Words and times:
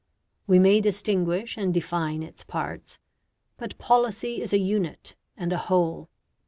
We 0.47 0.57
may 0.57 0.81
distinguish 0.81 1.55
and 1.57 1.71
define 1.71 2.23
its 2.23 2.43
parts; 2.43 2.97
but 3.57 3.77
policy 3.77 4.41
is 4.41 4.51
a 4.51 4.57
unit 4.57 5.13
and 5.37 5.53
a 5.53 5.57
whole. 5.69 6.09